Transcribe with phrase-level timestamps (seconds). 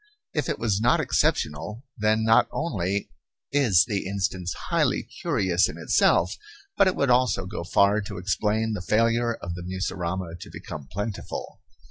[0.33, 3.11] If it was not exceptional, then not only
[3.51, 6.37] is the instance highly curious in itself,
[6.75, 10.87] but it would also go far to explain the failure of the mussurama to become
[10.91, 11.61] plentiful.